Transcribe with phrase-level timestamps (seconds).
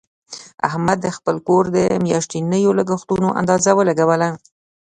[0.67, 4.29] احمد د خپل کور د میاشتنیو لګښتونو اندازه ولګوله.